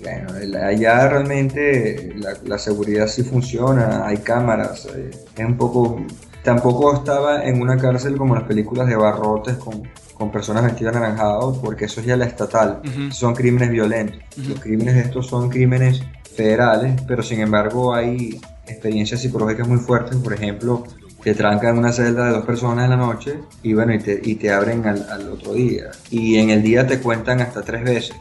[0.00, 0.28] Bueno,
[0.62, 6.00] allá realmente la, la, seguridad sí funciona, hay cámaras, eh, es un poco...
[6.44, 9.82] Tampoco estaba en una cárcel como las películas de barrotes con,
[10.18, 12.80] con personas vestidas anaranjados, porque eso es ya la estatal.
[13.10, 14.20] Son crímenes violentos.
[14.36, 16.02] Los crímenes de estos son crímenes
[16.34, 20.16] federales, pero sin embargo hay experiencias psicológicas muy fuertes.
[20.16, 20.84] Por ejemplo,
[21.22, 24.20] te trancan en una celda de dos personas en la noche y bueno, y te,
[24.22, 25.90] y te abren al, otro día.
[26.10, 28.16] Y en el día te cuentan hasta tres veces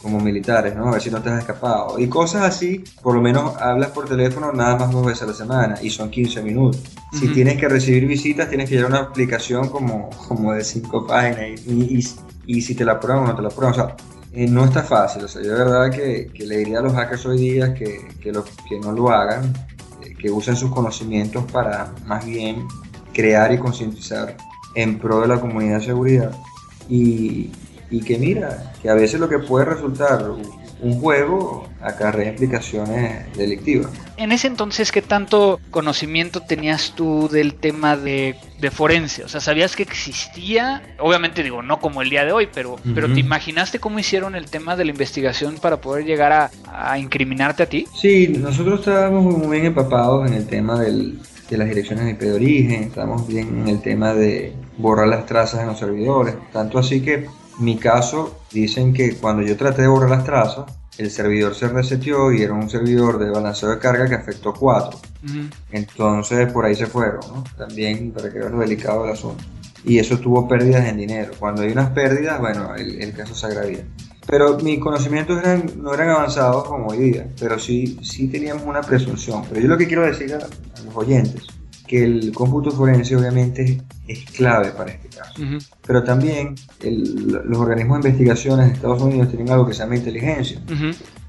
[0.00, 0.88] como militares, ¿no?
[0.88, 1.98] A ver si no te has escapado.
[1.98, 5.34] Y cosas así, por lo menos hablas por teléfono nada más dos veces a la
[5.34, 6.80] semana y son 15 minutos.
[7.12, 11.60] Si tienes que recibir visitas, tienes que llevar una aplicación como, como de cinco páginas
[11.66, 12.02] y,
[12.46, 13.72] y, si te la prueban o no te la prueban.
[13.72, 13.96] O sea,
[14.32, 15.24] no está fácil.
[15.24, 18.32] O sea, yo de verdad que, le diría a los hackers hoy día que, que,
[18.32, 19.52] lo, que no lo hagan,
[20.02, 22.66] eh, que usen sus conocimientos para más bien
[23.12, 24.36] crear y concientizar
[24.74, 26.32] en pro de la comunidad de seguridad.
[26.88, 27.50] Y,
[27.90, 30.24] y que mira, que a veces lo que puede resultar
[30.82, 33.90] un juego acarrea implicaciones delictivas.
[34.16, 38.36] En ese entonces, ¿qué tanto conocimiento tenías tú del tema de,
[38.70, 39.24] forense?
[39.24, 40.82] O sea, ¿sabías que existía?
[40.98, 44.46] Obviamente digo, no como el día de hoy, pero, pero ¿te imaginaste cómo hicieron el
[44.50, 47.86] tema de la investigación para poder llegar a, a incriminarte a ti?
[47.94, 51.18] Sí, nosotros estábamos muy bien empapados en el tema del,
[51.50, 55.26] de las direcciones de IP de origen, estábamos bien en el tema de borrar las
[55.26, 57.26] trazas en los servidores, tanto así que
[57.60, 60.64] mi caso, dicen que cuando yo traté de borrar las trazas,
[60.98, 64.98] el servidor se reseteó y era un servidor de balanceo de carga que afectó cuatro.
[65.70, 67.44] Entonces por ahí se fueron, ¿no?
[67.56, 69.42] También para que vean lo delicado del asunto.
[69.84, 71.32] Y eso tuvo pérdidas en dinero.
[71.38, 73.86] Cuando hay unas pérdidas, bueno, el, caso se agravía.
[74.26, 78.82] Pero mis conocimientos eran, no eran avanzados como hoy día, pero sí, sí teníamos una
[78.82, 79.42] presunción.
[79.48, 81.46] Pero yo lo que quiero decir a los oyentes
[81.90, 85.42] que el cómputo forense obviamente es clave para este caso.
[85.84, 90.62] Pero también los organismos de investigaciones de Estados Unidos tienen algo que se llama inteligencia,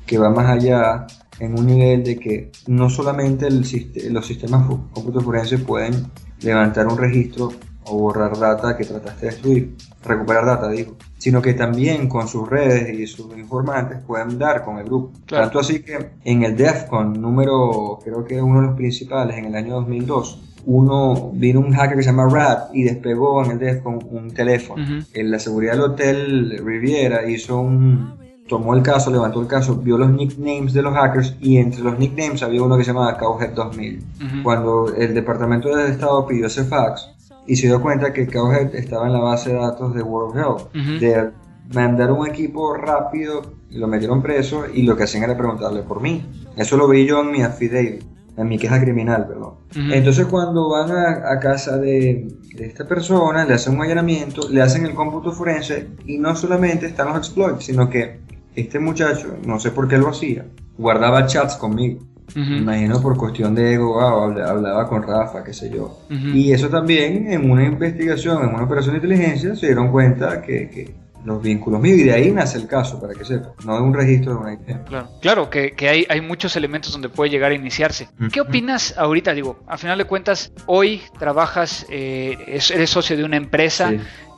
[0.05, 1.07] que va más allá
[1.39, 3.65] en un nivel de que no solamente el,
[4.13, 7.51] los sistemas cómputo forense pueden levantar un registro
[7.85, 12.47] o borrar data que trataste de destruir, recuperar data, digo, sino que también con sus
[12.47, 15.11] redes y sus informantes pueden dar con el grupo.
[15.25, 19.55] Tanto así que en el DEFCON número, creo que uno de los principales, en el
[19.55, 23.99] año 2002, uno vino un hacker que se llama Rat y despegó en el teléfono
[24.09, 24.83] un teléfono.
[25.13, 28.21] En la seguridad del hotel Riviera hizo un
[28.51, 31.97] tomó el caso, levantó el caso, vio los nicknames de los hackers y entre los
[31.97, 34.03] nicknames había uno que se llamaba Cowhead 2000.
[34.43, 37.09] Cuando el departamento de Estado pidió ese fax
[37.47, 40.73] y se dio cuenta que Cowhead estaba en la base de datos de World Health,
[40.99, 41.31] de
[41.73, 46.25] mandar un equipo rápido, lo metieron preso y lo que hacían era preguntarle por mí.
[46.57, 48.03] Eso lo vi yo en mi affidavit
[48.37, 49.55] en mi queja criminal, perdón.
[49.91, 54.93] Entonces cuando van a, casa de, esta persona, le hacen un allanamiento, le hacen el
[54.93, 58.19] cómputo forense y no solamente están los exploits, sino que
[58.55, 60.45] este muchacho, no sé por qué lo hacía,
[60.77, 62.01] guardaba chats conmigo.
[62.33, 65.99] Me imagino por cuestión de ego, ah, hablaba con Rafa, qué sé yo.
[66.09, 70.93] Y eso también en una investigación, en una operación de inteligencia, se dieron cuenta que
[71.23, 73.93] los vínculos míos y de ahí nace el caso, para que sepa, no es un
[73.93, 74.85] registro de una IP.
[74.87, 78.09] Claro, claro que, que hay, hay, muchos elementos donde puede llegar a iniciarse.
[78.31, 79.33] ¿Qué opinas ahorita?
[79.33, 83.91] Digo, a final de cuentas, hoy trabajas, eh, eres socio de una empresa.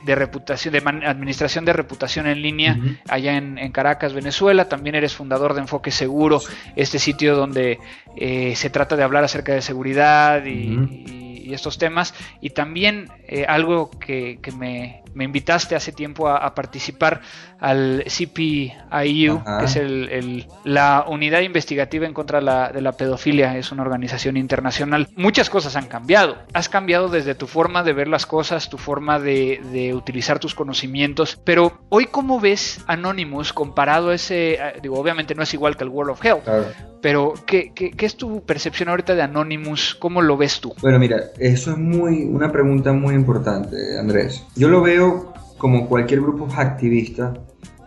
[0.04, 4.68] de reputación, de administración de reputación en línea allá en, Caracas, Venezuela.
[4.68, 6.42] También eres fundador de Enfoque Seguro,
[6.76, 7.78] este sitio donde
[8.14, 12.14] eh, se trata de hablar acerca de seguridad y, estos temas.
[12.40, 17.20] Y también eh, algo que, que me, me invitaste hace tiempo a, participar
[17.64, 23.80] al CPIU, que es el, la unidad investigativa en contra de la pedofilia, es una
[23.80, 25.08] organización internacional.
[25.16, 26.36] Muchas cosas han cambiado.
[26.52, 31.40] Has cambiado desde tu forma de ver las cosas, tu forma de, utilizar tus conocimientos,
[31.42, 35.90] pero hoy cómo ves Anonymous comparado a ese, digo, obviamente no es igual que el
[35.90, 36.44] World of Health,
[37.00, 39.94] pero ¿qué, ¿qué, qué, es tu percepción ahorita de Anonymous?
[39.94, 40.74] ¿Cómo lo ves tú?
[40.80, 44.44] Bueno, mira, eso es muy una pregunta muy importante, Andrés.
[44.56, 45.33] Yo lo veo
[45.64, 47.32] como cualquier grupo activista,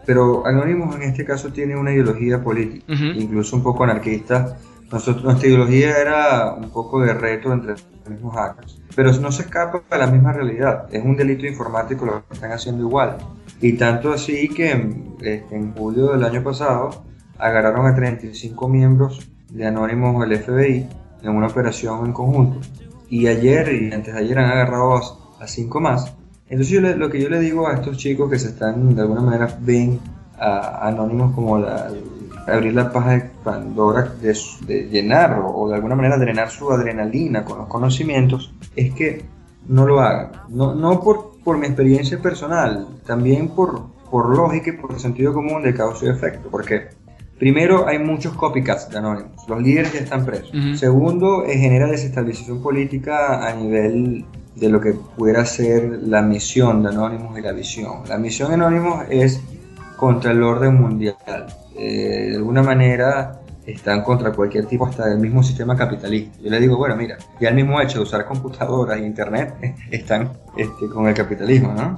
[0.04, 4.58] pero Anonymous en este caso tiene una ideología política, incluso un poco anarquista,
[4.92, 9.84] nuestra ideología era un poco de reto entre los mismos hackers, pero no se escapa
[9.92, 10.88] de la misma realidad.
[10.92, 13.18] Es un delito informático lo que están haciendo igual.
[13.62, 14.72] Y tanto así que
[15.22, 17.04] este, en julio del año pasado
[17.38, 20.88] agarraron a 35 miembros de Anónimos del FBI
[21.22, 22.60] en una operación en conjunto.
[23.08, 24.96] Y ayer y antes de ayer han agarrado
[25.40, 26.17] a 5 más.
[26.50, 29.58] Entonces lo que yo le digo a estos chicos que se están de alguna manera
[29.62, 30.00] ven
[30.40, 31.90] a Anónimos como la,
[32.48, 34.34] abrir la paja de Pandora de,
[34.90, 39.26] llenar o, de alguna manera drenar su adrenalina con los conocimientos, es que
[39.68, 40.32] no lo hagan.
[40.50, 45.64] No, no por, por mi experiencia personal, también por, por lógica y por sentido común
[45.64, 46.50] de causa y efecto.
[46.50, 46.90] Porque
[47.38, 50.52] primero hay muchos copycats de Anonymous, los líderes ya están presos.
[50.80, 54.26] Segundo, eh, genera desestabilización política a nivel
[54.60, 58.04] de lo que pudiera ser la misión de Anonymous y la visión.
[58.08, 59.40] La misión de Anonymous es
[59.98, 61.16] contra el orden mundial.
[61.76, 66.40] Eh, de alguna manera están contra cualquier tipo, hasta del mismo sistema capitalista.
[66.42, 69.56] Yo le digo, bueno, mira, ya el mismo hecho de usar computadoras e internet
[69.92, 71.98] están este, con el capitalismo, ¿no?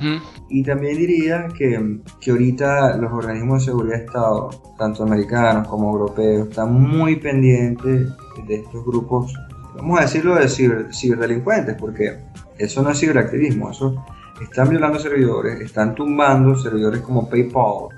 [0.49, 5.91] Y también diría que, que ahorita los organismos de seguridad de Estado, tanto americanos como
[5.91, 8.09] europeos, están muy pendientes
[8.47, 9.33] de estos grupos,
[9.75, 10.49] vamos a decirlo, de
[10.91, 12.17] ciberdelincuentes, porque
[12.59, 14.05] eso no es ciberactivismo, eso
[14.41, 17.89] están violando servidores, están tumbando servidores como PayPal,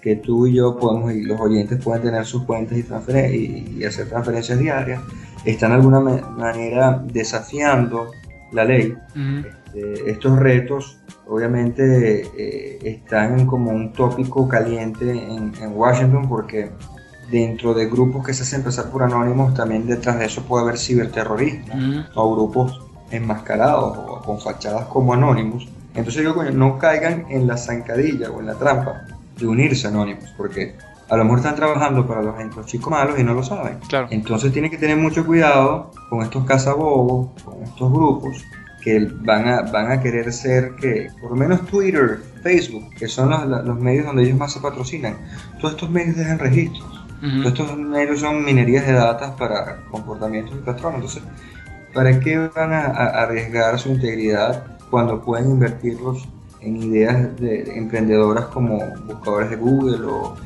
[0.00, 4.08] que tú y yo podemos, y los oyentes pueden tener sus cuentas y, y, hacer
[4.08, 5.02] transferencias diarias,
[5.44, 8.10] están de alguna manera desafiando
[8.52, 8.96] la ley.
[9.74, 16.70] Este, estos retos obviamente eh, están como un tópico caliente en, Washington porque
[17.30, 20.78] dentro de grupos que se hacen empezar por anónimos, también detrás de eso puede haber
[20.78, 25.68] ciberterrorismo o grupos enmascarados o con fachadas como anónimos.
[25.94, 29.02] Entonces yo no caigan en la zancadilla o en la trampa
[29.36, 30.76] de unirse anónimos, porque
[31.08, 32.34] a lo mejor están trabajando para los,
[32.66, 33.78] chicos malos y no lo saben.
[33.88, 34.08] Claro.
[34.10, 38.44] Entonces tienen que tener mucho cuidado con estos cazabobos, con estos grupos
[38.82, 43.30] que van a, van a querer ser que, por lo menos Twitter, Facebook, que son
[43.30, 45.16] los, los medios donde ellos más se patrocinan,
[45.60, 46.98] todos estos medios dejan registros.
[47.20, 51.00] Todos estos medios son minerías de datos para comportamientos y patrones.
[51.00, 51.22] Entonces,
[51.94, 56.28] ¿para qué van a arriesgar su integridad cuando pueden invertirlos
[56.60, 60.36] en ideas de, emprendedoras como buscadores de Google o,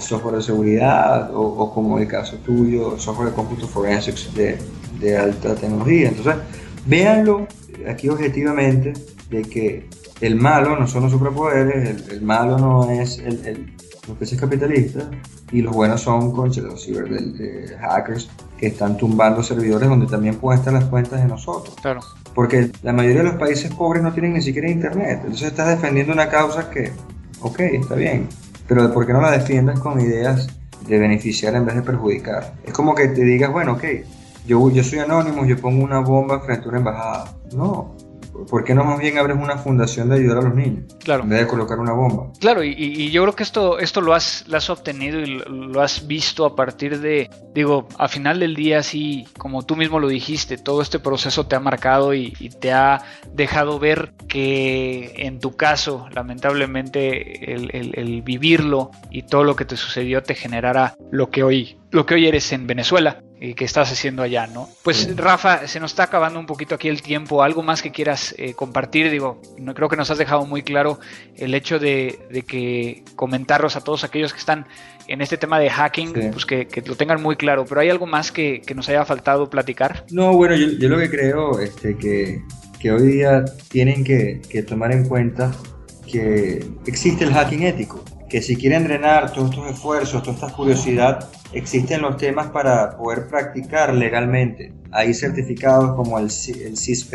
[0.00, 6.08] software de seguridad o, como el caso tuyo, software de cómputo forensics de, alta tecnología.
[6.08, 6.34] Entonces,
[6.84, 7.46] véanlo
[7.88, 8.92] aquí objetivamente
[9.30, 9.88] de que
[10.20, 13.72] el malo no son los superpoderes, el, malo no es el,
[14.08, 15.04] los peces capitalistas
[15.52, 20.58] y los buenos son los ciber de, hackers que están tumbando servidores donde también pueden
[20.58, 21.76] estar las cuentas de nosotros.
[21.80, 22.00] Claro.
[22.34, 25.20] Porque la mayoría de los países pobres no tienen ni siquiera internet.
[25.22, 26.92] Entonces estás defendiendo una causa que,
[27.40, 28.28] ok, está bien,
[28.66, 30.48] pero ¿por qué no la defiendas con ideas
[30.86, 32.54] de beneficiar en vez de perjudicar?
[32.64, 33.84] Es como que te digas, bueno, ok,
[34.46, 37.36] yo, yo soy anónimo, yo pongo una bomba frente a una embajada.
[37.52, 37.94] No,
[38.46, 40.84] ¿por qué no más bien abres una fundación de ayudar a los niños?
[41.02, 41.24] Claro.
[41.24, 42.32] En vez de colocar una bomba.
[42.40, 46.06] Claro, y, yo creo que esto, esto lo, has, lo has obtenido y lo, has
[46.06, 50.58] visto a partir de, digo, a final del día, sí, como tú mismo lo dijiste,
[50.58, 56.06] todo este proceso te ha marcado y, te ha dejado ver que en tu caso,
[56.12, 61.78] lamentablemente, el, el vivirlo y todo lo que te sucedió te generara lo que hoy,
[61.90, 64.68] lo que hoy eres en Venezuela y que estás haciendo allá, ¿no?
[64.82, 67.42] Pues Rafa, se nos está acabando un poquito aquí el tiempo.
[67.42, 69.10] ¿Algo más que quieras eh, compartir?
[69.10, 70.98] Digo, no, creo que nos has dejado muy claro
[71.36, 74.66] el hecho de, que comentarlos a todos aquellos que están
[75.06, 77.64] en este tema de hacking, pues que, lo tengan muy claro.
[77.64, 80.04] Pero ¿hay algo más que, nos haya faltado platicar?
[80.10, 82.42] No, bueno, yo, lo que creo este, que,
[82.80, 85.52] que hoy día tienen que, que tomar en cuenta
[86.10, 91.28] que existe el hacking ético que si quieren drenar todos estos esfuerzos, toda esta curiosidad,
[91.52, 94.72] existen los temas para poder practicar legalmente.
[94.90, 97.14] Hay certificados como el, el CISP,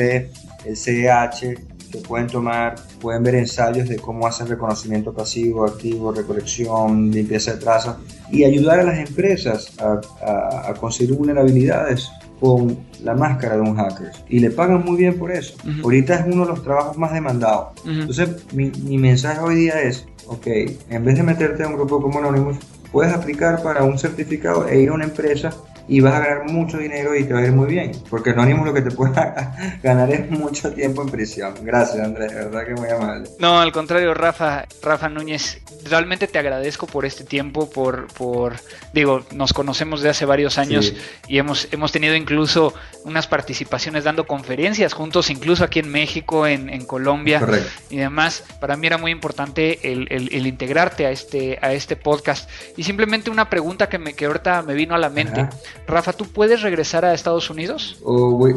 [0.65, 1.57] el CEH,
[1.93, 7.57] que pueden tomar, pueden ver ensayos de cómo hacen reconocimiento pasivo, activo, recolección, limpieza de
[7.59, 7.97] trazas
[8.31, 14.39] y ayudar a las empresas a, conseguir vulnerabilidades con la máscara de un hacker y
[14.39, 15.55] le pagan muy bien por eso.
[15.83, 17.73] Ahorita es uno de los trabajos más demandados.
[17.85, 20.47] Entonces, mi, mi mensaje hoy día es, ok,
[20.89, 22.57] en vez de meterte a un grupo como Anonymous,
[22.91, 25.53] puedes aplicar para un certificado e ir a una empresa
[25.87, 27.91] y vas a ganar mucho dinero y te va a ir muy bien.
[28.09, 29.13] Porque Anonymous lo que te puede
[29.83, 31.53] ganar es mucho tiempo en prisión.
[31.61, 33.29] Gracias, Andrés, de verdad que muy amable.
[33.39, 38.55] No, al contrario, Rafa, Rafa Núñez, realmente te agradezco por este tiempo, por, por
[38.93, 40.93] digo, nos conocemos de hace varios años
[41.27, 42.73] y hemos, hemos tenido incluso
[43.05, 47.41] unas participaciones dando conferencias juntos, incluso aquí en México, en, en Colombia
[47.89, 48.43] y demás.
[48.59, 52.49] Para mí era muy importante el, el, integrarte a este, a este podcast.
[52.77, 55.47] Y simplemente una pregunta que, me, que ahorita me vino a la mente.
[55.87, 57.97] Rafa, ¿tú puedes regresar a Estados Unidos?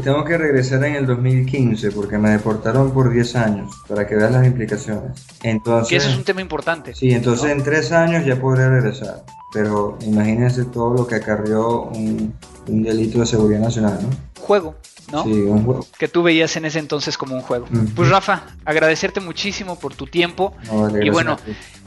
[0.03, 4.33] tengo que regresar en el 2015 porque me deportaron por 10 años, para que veas
[4.33, 5.25] las implicaciones.
[5.43, 6.95] Entonces, que eso es un tema importante.
[6.95, 9.25] Sí, entonces en 3 años ya podré regresar.
[9.53, 12.35] Pero imagínense todo lo que acarrió un,
[12.69, 14.11] un delito de seguridad nacional, ¿no?
[14.41, 14.75] Juego.
[15.13, 15.25] ¿No?
[15.25, 15.87] Sí, un juego.
[15.99, 17.67] Que tú veías en ese entonces como un juego.
[17.95, 20.55] Pues Rafa, agradecerte muchísimo por tu tiempo.
[21.03, 21.37] y bueno,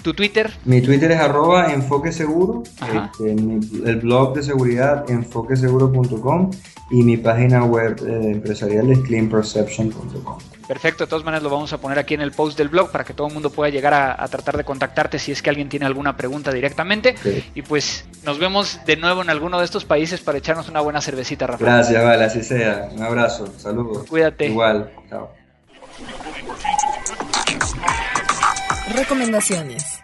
[0.02, 0.52] tu Twitter.
[0.66, 2.64] Mi Twitter es arroba enfoque seguro.
[2.82, 6.52] Este, el blog de seguridad enfoqueseguro.com
[6.92, 10.38] y mi página web eh, empresarial es cleanperception.com.
[10.70, 13.04] Perfecto, de todas maneras lo vamos a poner aquí en el post del blog para
[13.04, 15.88] que todo el mundo pueda llegar a, tratar de contactarte si es que alguien tiene
[15.88, 17.16] alguna pregunta directamente.
[17.56, 21.02] Y pues nos vemos de nuevo en alguno de estos países para echarnos una buena
[21.02, 21.72] cervecita, Rafael.
[21.72, 22.88] Gracias, vale, así sea.
[22.92, 24.08] Un abrazo, saludos.
[24.08, 24.46] Cuídate.
[24.46, 25.32] Igual, chao.
[28.94, 29.99] Recomendaciones.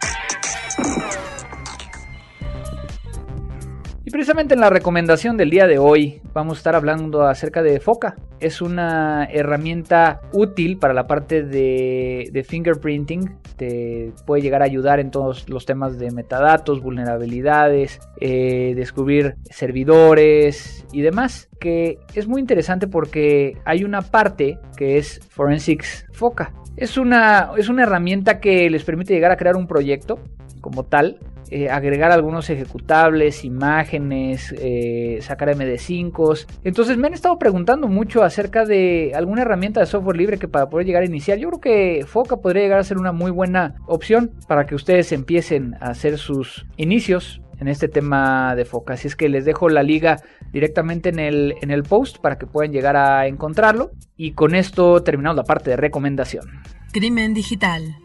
[4.15, 8.15] Precisamente en la recomendación del día de hoy vamos a estar hablando acerca de Foca.
[8.39, 13.35] Es una herramienta útil para la parte de, fingerprinting.
[13.57, 20.85] Te puede llegar a ayudar en todos los temas de metadatos, vulnerabilidades, eh, descubrir servidores
[20.93, 21.49] y demás.
[21.59, 26.53] Que es muy interesante porque hay una parte que es Forensics Foca.
[26.77, 30.21] Es una, es una herramienta que les permite llegar a crear un proyecto
[30.61, 31.19] como tal,
[31.49, 36.45] eh, agregar algunos ejecutables, imágenes, eh, sacar MD5.
[36.63, 40.69] Entonces me han estado preguntando mucho acerca de alguna herramienta de software libre que para
[40.69, 41.37] poder llegar a iniciar.
[41.37, 45.11] Yo creo que Foca podría llegar a ser una muy buena opción para que ustedes
[45.11, 48.93] empiecen a hacer sus inicios en este tema de Foca.
[48.93, 50.17] Así es que les dejo la liga
[50.51, 53.91] directamente en el, en el post para que puedan llegar a encontrarlo.
[54.17, 56.45] Y con esto terminamos la parte de recomendación.
[56.91, 58.04] Crimen digital.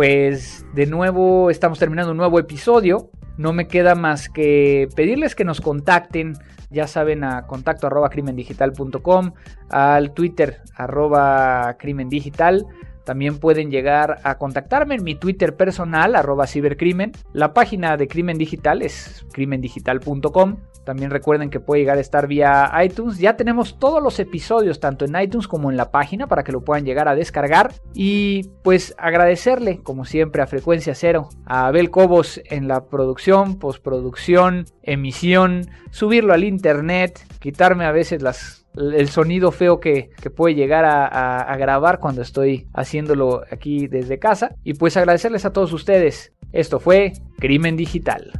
[0.00, 3.10] Pues de nuevo estamos terminando un nuevo episodio.
[3.36, 6.38] No me queda más que pedirles que nos contacten,
[6.70, 9.32] ya saben, a contacto arroba crimendigital.com,
[9.68, 12.66] al Twitter arroba crimendigital.
[13.04, 17.12] También pueden llegar a contactarme en mi Twitter personal, arroba cibercrimen.
[17.32, 20.56] La página de Crimen Digital es crimendigital.com.
[20.84, 23.18] También recuerden que puede llegar a estar vía iTunes.
[23.18, 26.64] Ya tenemos todos los episodios, tanto en iTunes como en la página, para que lo
[26.64, 27.72] puedan llegar a descargar.
[27.94, 34.64] Y pues agradecerle, como siempre, a Frecuencia Cero, a Abel Cobos en la producción, postproducción,
[34.82, 41.56] emisión, subirlo al internet, quitarme a veces las el sonido feo que, puede llegar a,
[41.56, 44.54] grabar cuando estoy haciéndolo aquí desde casa.
[44.64, 46.32] Y pues agradecerles a todos ustedes.
[46.52, 48.32] Esto fue Crimen Digital.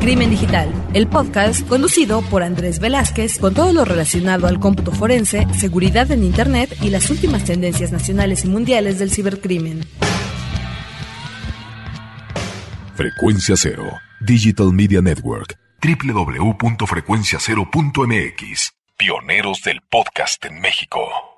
[0.00, 5.46] Crimen Digital, el podcast conducido por Andrés Velázquez con todo lo relacionado al cómputo forense,
[5.54, 9.80] seguridad en Internet y las últimas tendencias nacionales y mundiales del cibercrimen.
[12.94, 13.84] Frecuencia Cero,
[14.20, 18.76] Digital Media Network, www.frecuenciacero.mx.
[18.98, 21.35] Pioneros del podcast en México.